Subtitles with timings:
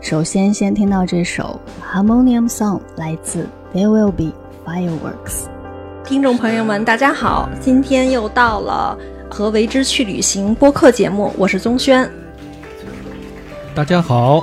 [0.00, 1.60] 首先，先听到这首
[1.94, 4.32] 《Harmonium Song》，来自 There Will Be
[4.64, 5.44] Fireworks。
[6.04, 8.96] 听众朋友们，大家好，今天又到了
[9.30, 12.10] 和为之去旅行播客节目，我是宗轩。
[13.74, 14.42] 大家好，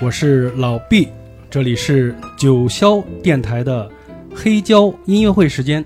[0.00, 1.08] 我是老毕，
[1.50, 3.90] 这里是九霄电台的
[4.32, 5.84] 黑胶音乐会时间，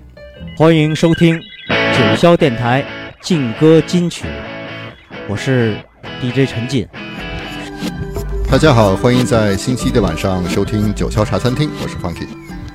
[0.55, 1.35] 欢迎收听
[1.67, 2.85] 九霄电台
[3.21, 4.27] 劲歌金曲，
[5.27, 5.75] 我是。
[6.21, 6.87] DJ 陈进，
[8.49, 12.27] 大家好，欢迎在星期一的晚上收听九霄茶餐厅，我是 Funky。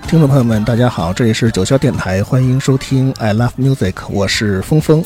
[0.06, 5.02] 听众朋友们，大家好，这里是九霄电台，欢迎收听 I Love Music，我是峰峰。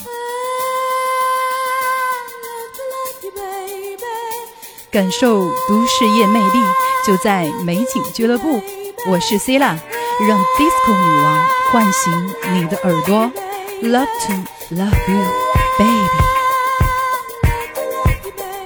[4.90, 6.58] 感受都市夜魅力，
[7.06, 8.60] 就在美景俱乐部。
[9.08, 9.78] 我是 c i l a
[10.28, 13.30] 让 Disco 女王唤醒你的耳朵。
[13.82, 15.24] Love to love you,
[15.78, 16.33] baby。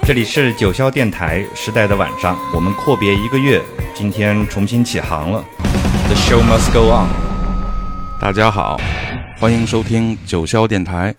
[0.09, 3.61] 这里是九霄电台时代的晚上，我们阔别一个月，
[3.93, 5.45] 今天重新起航了。
[6.07, 7.09] The show must go on。
[8.19, 8.81] 大家好，
[9.39, 11.13] 欢迎收听九霄电台，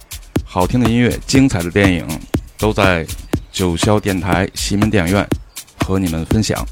[0.44, 2.04] 好听的音乐、精彩的电影
[2.58, 3.06] 都在
[3.52, 5.24] 九霄电台西门电影院
[5.86, 6.66] 和你们分享。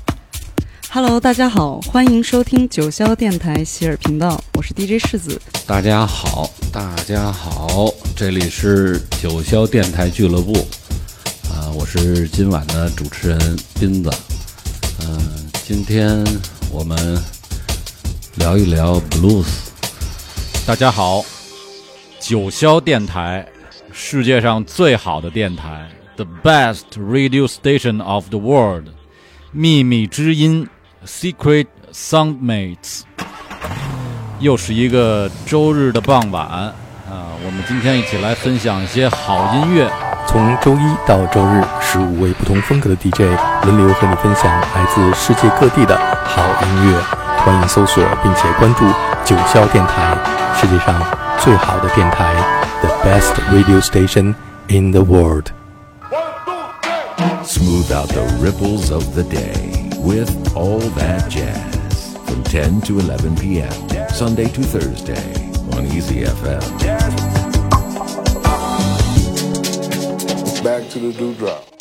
[0.91, 5.41] Hello，大家好，欢迎收听九霄电台喜尔频道，我是 DJ 世子。
[5.69, 10.67] 大家好，大家好，这里是九霄电台俱乐部。
[11.77, 14.11] 我是今晚的主持人斌子，
[15.03, 16.25] 嗯，今天
[16.71, 16.97] 我们
[18.37, 19.47] 聊一聊 blues。
[20.67, 21.25] 大家好，
[22.21, 23.47] 九霄电台，
[23.93, 28.89] 世界上最好的电台，the best radio station of the world，
[29.53, 30.69] 秘密之音
[31.07, 33.03] ，secret soundmates。
[34.41, 36.73] 又是一个周日的傍晚
[37.11, 39.91] 啊，我们今天一起来分享一些好音乐。
[40.27, 43.21] 从周一到周日，十五位不同风格的 DJ
[43.65, 47.01] 轮流和你分享来自世界各地的好音乐。
[47.39, 48.85] 欢迎搜索并且关注
[49.25, 50.15] 九霄电台，
[50.61, 51.03] 世界上
[51.39, 52.35] 最好的电台
[52.83, 54.35] ，The best radio station
[54.69, 55.47] in the world。
[57.43, 63.73] Smooth out the ripples of the day with all that jazz from 10 to 11 p.m.
[64.11, 65.38] Sunday to Thursday
[65.79, 66.61] on Easy FM.
[70.65, 71.78] back to the dewdrop.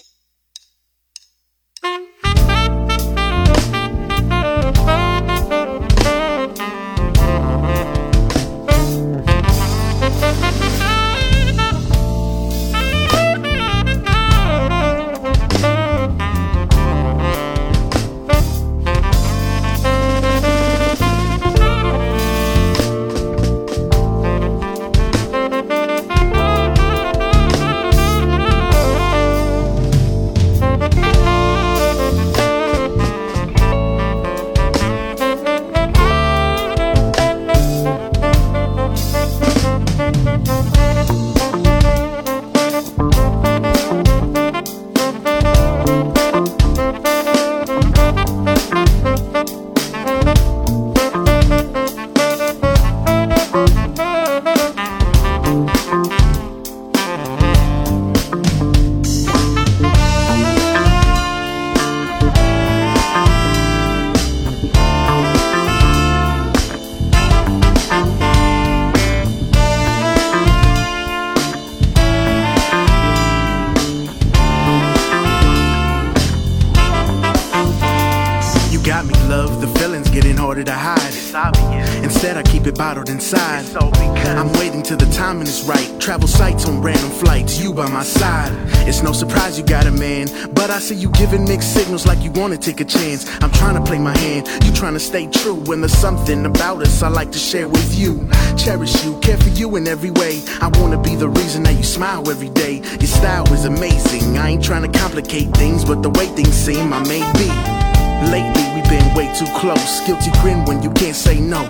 [87.57, 88.51] 'Cause you by my side.
[88.87, 90.29] It's no surprise you got a man.
[90.53, 93.25] But I see you giving mixed signals like you wanna take a chance.
[93.41, 95.55] I'm trying to play my hand, you trying to stay true.
[95.65, 98.29] When there's something about us I like to share with you.
[98.57, 100.41] Cherish you, care for you in every way.
[100.61, 102.81] I wanna be the reason that you smile every day.
[102.99, 104.37] Your style is amazing.
[104.37, 107.76] I ain't trying to complicate things, but the way things seem, I may be.
[108.25, 110.01] Lately we've been way too close.
[110.05, 111.61] Guilty grin when you can't say no.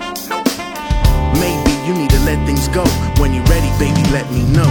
[1.40, 2.86] Maybe you need to let things go.
[3.20, 4.70] When you're ready, baby, let me know.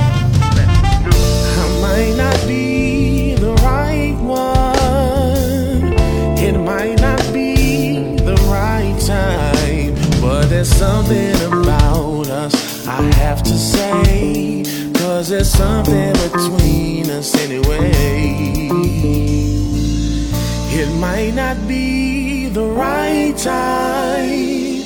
[1.58, 5.92] I might not be the right one.
[6.38, 9.94] It might not be the right time.
[10.20, 14.64] But there's something about us I have to say.
[14.94, 18.25] Cause there's something between us anyway.
[20.78, 24.84] It might not be the right time,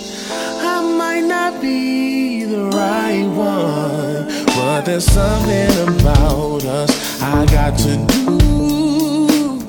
[0.62, 7.96] I might not be the right one, but there's something about us I got to
[8.06, 9.60] do.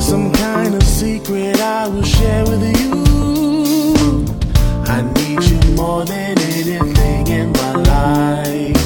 [0.00, 3.04] Some kind of secret I will share with you.
[4.86, 8.82] I need you more than anything in my life.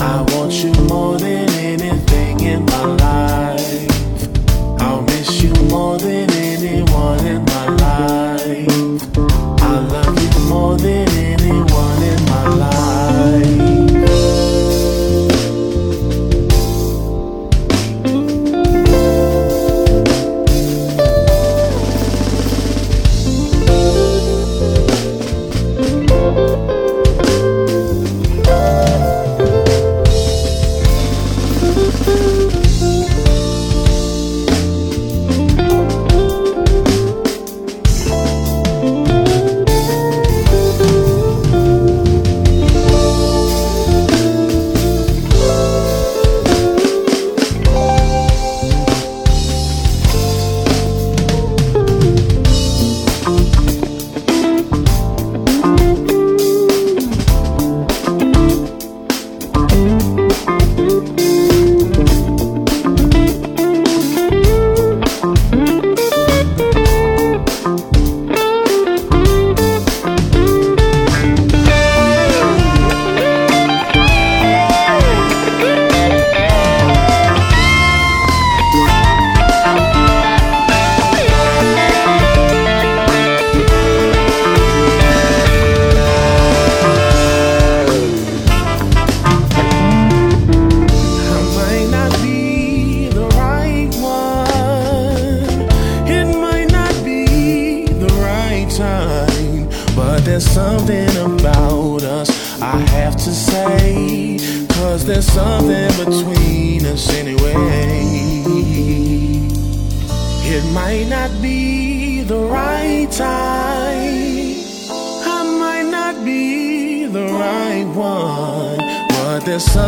[0.00, 1.39] I want you more than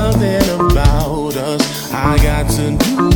[0.02, 3.10] something about us I got to do.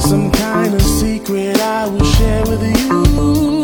[0.00, 3.55] Some kind of secret I will share with you.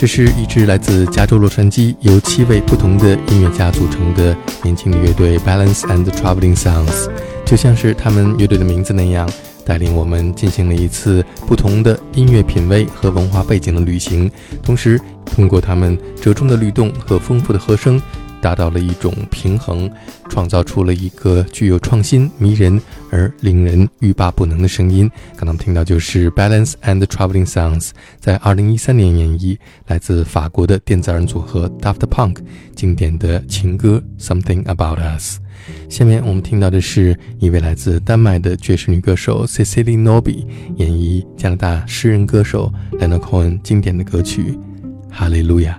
[0.00, 7.10] 这是一支来自加州洛杉矶，由七位不同的音乐家组成的年轻的乐队 Balance and Traveling Sounds，
[7.44, 9.30] 就像是他们乐队的名字那样，
[9.62, 14.30] 带领我们进行了一次不同的音乐品味和文化背景的旅行，
[14.62, 18.00] 同时通过他们折中的律动和丰富的和声。
[18.40, 19.90] 达到了一种平衡，
[20.28, 22.80] 创造出了一个具有创新、迷人
[23.10, 25.10] 而令人欲罢不能的声音。
[25.36, 32.36] 刚刚听到就是 Balance and Traveling Sounds 在2013年演绎来自法国的电子二人组合 Daft Punk
[32.74, 35.38] 经典的情歌 Something About Us。
[35.90, 44.58] 下面我们听到的是一位来自丹麦的爵士女歌手 Cecilie Nobby 演绎加拿大诗人歌手 Leonard Cohen 经典的歌曲
[45.12, 45.78] 《哈利路亚》。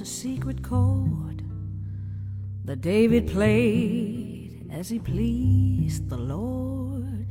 [0.00, 1.42] A secret chord
[2.64, 7.26] that David played as he pleased the Lord.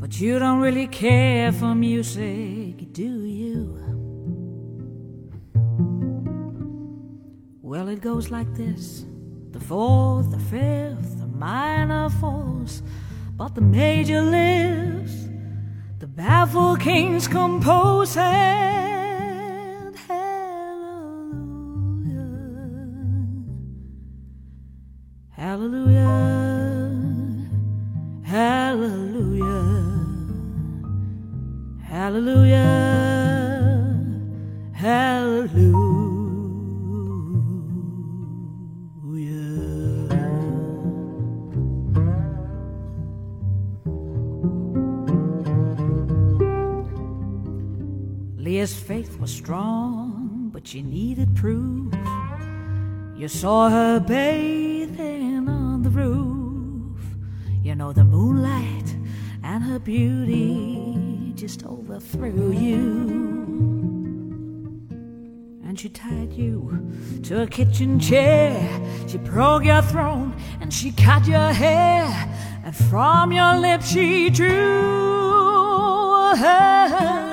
[0.00, 3.78] But you don't really care for music, do you?
[7.60, 9.04] Well, it goes like this
[9.50, 12.82] the fourth, the fifth, the minor falls,
[13.36, 15.28] but the major lives.
[15.98, 18.14] The baffled kings compose
[31.92, 32.64] Hallelujah,
[34.72, 35.52] hallelujah.
[48.38, 51.92] Leah's faith was strong, but she needed proof.
[53.14, 57.02] You saw her bathing on the roof.
[57.62, 58.96] You know the moonlight
[59.42, 61.11] and her beauty
[61.42, 62.78] just overthrew you.
[65.64, 66.88] And she tied you
[67.24, 68.54] to a kitchen chair.
[69.08, 72.04] She broke your throne and she cut your hair.
[72.62, 74.50] And from your lips she drew
[76.30, 77.32] a hallelujah.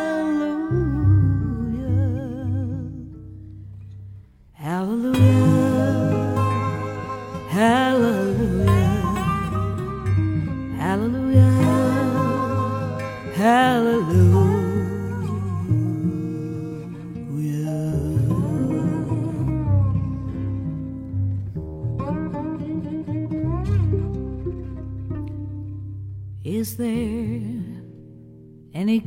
[4.53, 5.19] Hallelujah.
[7.49, 7.88] Hallelujah.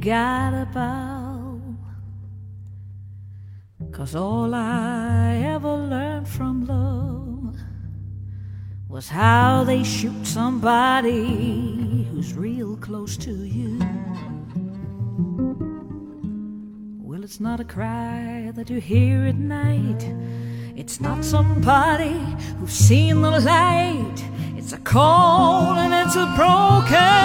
[0.02, 1.60] God about?
[3.92, 7.56] Cause all I ever learned from love
[8.88, 13.78] was how they shoot somebody who's real close to you.
[17.00, 20.02] Well, it's not a cry that you hear at night.
[20.74, 22.18] It's not somebody
[22.58, 24.24] who's seen the light.
[24.56, 27.21] It's a call and it's a broken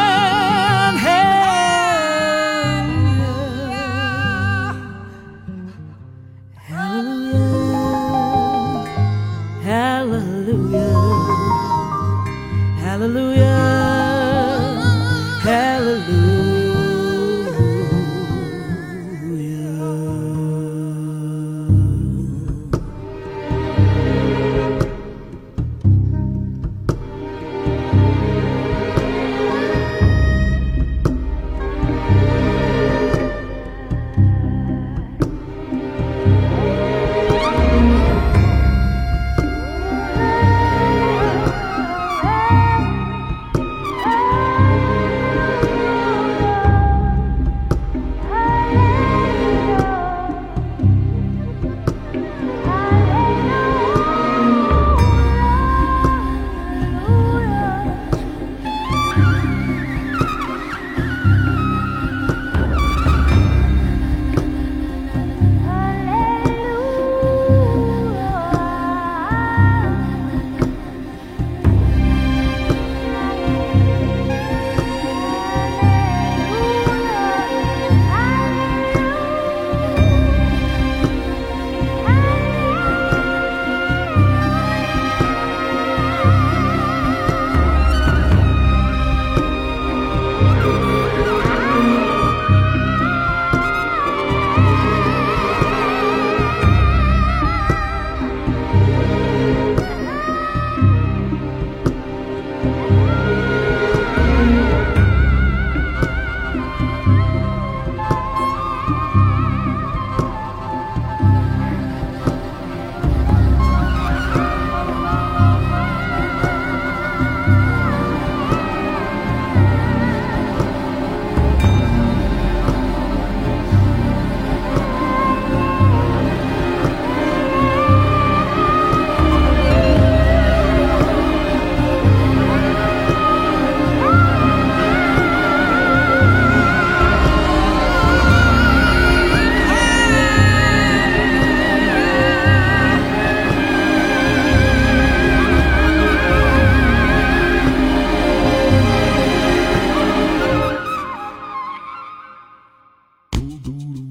[153.48, 154.07] Well,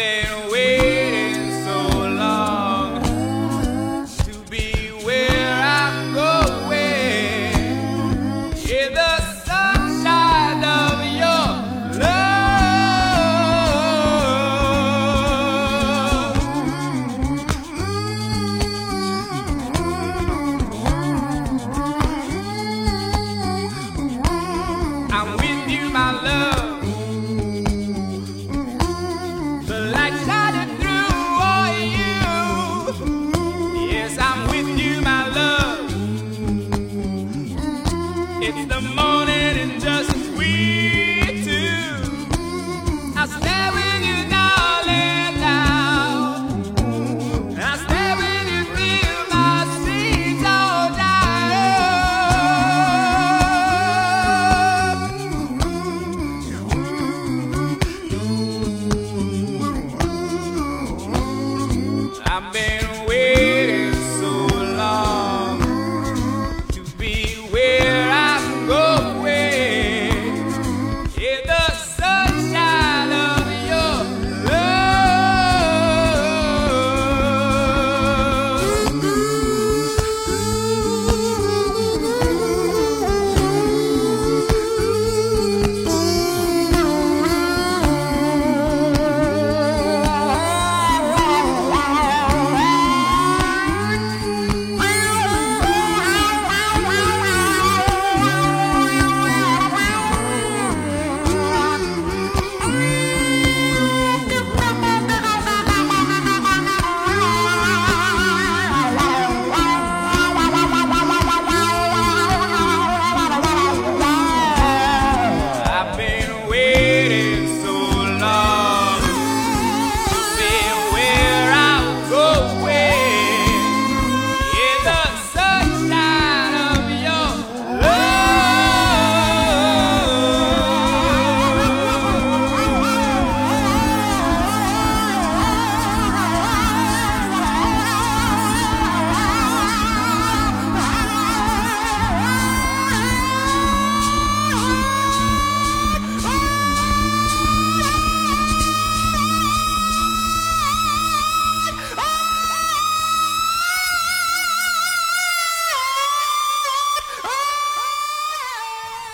[0.00, 0.89] been.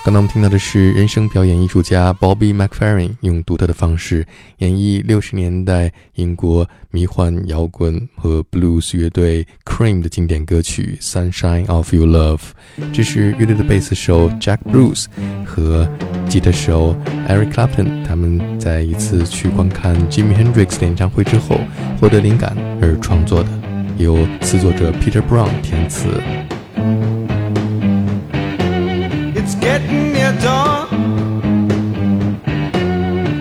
[0.07, 4.25] 刚刚我们听到的是人声表演艺术家 Bobby McFerrin 用独特的方式
[4.59, 12.39] 演绎六十年代英国迷幻摇滚和 blues 乐队 Cream 的经典歌曲《Sunshine of Your Love》。
[12.93, 15.07] 这是乐队的贝斯手 Jack Bruce
[15.45, 15.91] 和
[16.29, 16.97] 吉他手
[17.29, 21.59] Eric Clapton 他们在一次去观看 Jimi Hendrix 的演唱会之后
[22.01, 23.49] 获得灵感而创作的，
[23.99, 26.07] 由词作者 Peter Brown 填词。
[29.67, 30.87] Getting near dawn.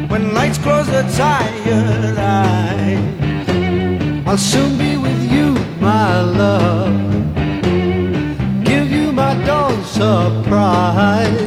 [0.09, 3.47] When lights close the tired eyes,
[4.27, 6.97] I'll soon be with you, my love.
[8.63, 11.44] Give you my dawn surprise.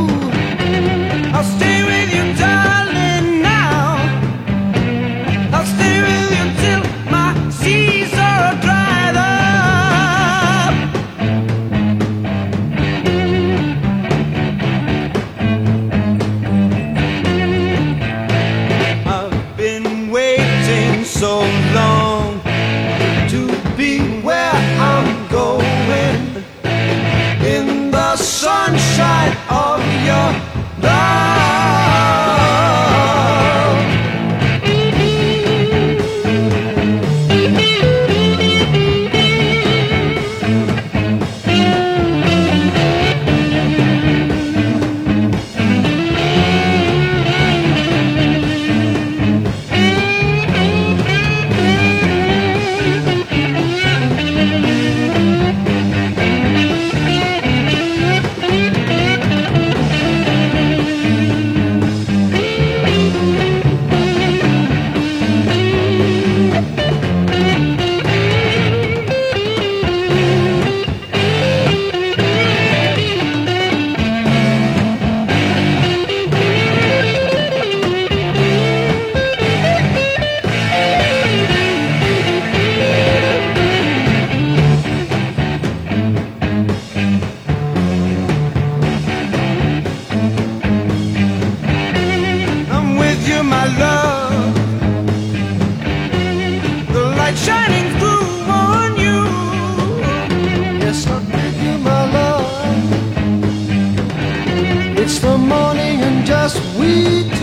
[106.45, 107.34] Morning and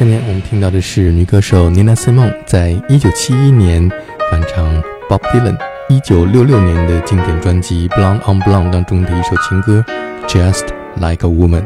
[0.00, 3.90] 下面我们听到的是女歌手 Nina Simone 在1971年
[4.30, 5.58] 翻唱 Bob Dylan
[5.90, 9.84] 1966年的经典专辑《Blonde on Blonde》当中的一首情歌
[10.26, 11.62] 《Just Like a Woman》。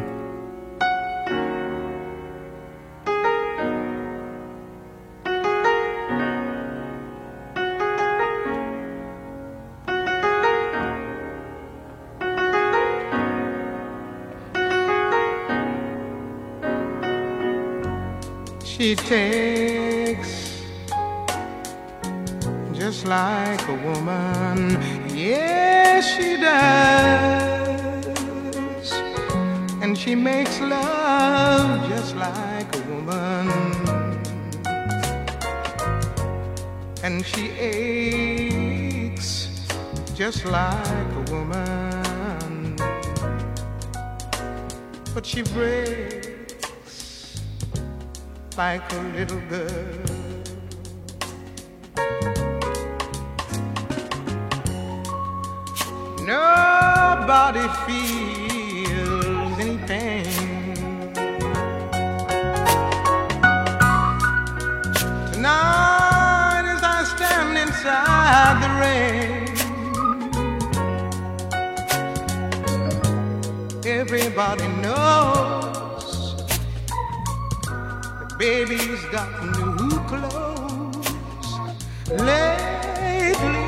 [18.95, 20.63] She takes
[22.73, 24.79] just like a woman.
[25.13, 28.07] Yes, she does.
[29.83, 33.51] And she makes love just like a woman.
[37.03, 39.49] And she aches
[40.15, 42.77] just like a woman.
[45.13, 46.24] But she breaks
[48.57, 50.05] like a little girl.
[56.25, 60.75] Nobody feels any pain.
[65.33, 69.49] Tonight, as I stand inside the rain,
[73.85, 74.69] everybody
[78.45, 81.09] baby's got new clothes.
[82.11, 83.65] Lately,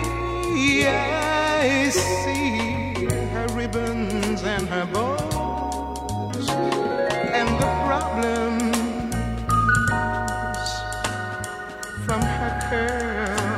[0.87, 6.47] I see her ribbons and her bows,
[7.39, 8.77] and the problems
[12.05, 13.57] from her curls.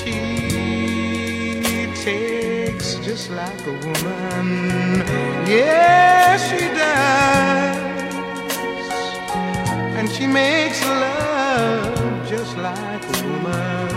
[0.00, 0.18] She
[2.04, 4.48] takes just like a woman.
[5.46, 5.99] Yes,
[6.48, 7.76] she does.
[9.98, 13.88] And she makes love just like a woman.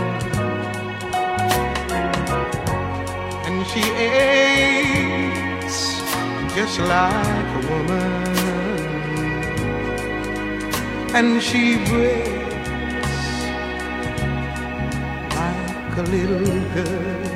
[3.46, 5.78] And she aches
[6.54, 8.34] just like a woman.
[11.18, 13.24] And she breaks
[15.36, 17.33] like a little girl.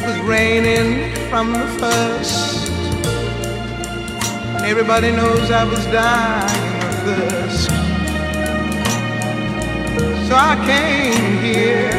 [0.00, 2.70] It was raining from the first.
[4.56, 7.68] And everybody knows I was dying of thirst.
[10.26, 11.90] So I came here.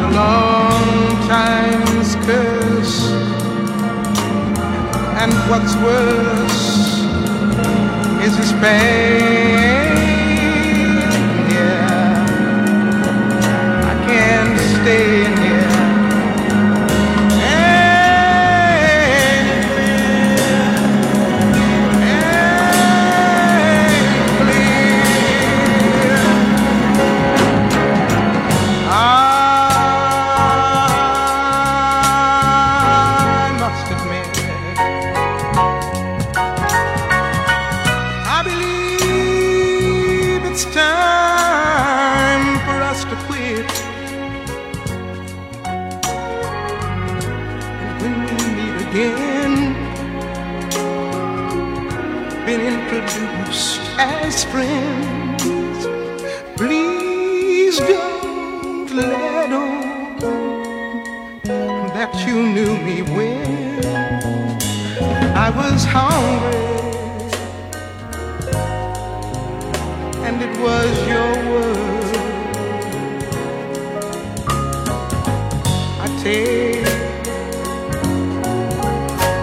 [0.00, 3.12] A long time's curse.
[5.20, 6.64] And what's worse
[8.24, 10.03] is this pain.
[14.84, 15.43] Stay in
[76.26, 76.82] I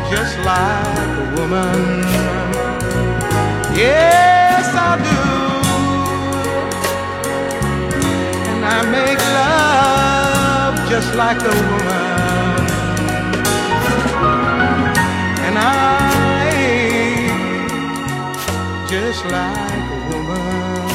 [0.10, 2.02] just like a woman.
[3.78, 5.22] Yes I do.
[8.50, 12.66] And I make love just like a woman.
[15.46, 15.70] And I
[18.90, 20.90] just like a woman,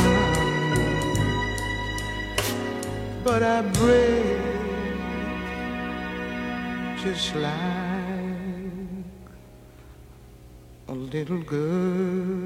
[3.23, 4.46] but I break
[7.07, 7.53] just like
[10.89, 12.46] a little girl.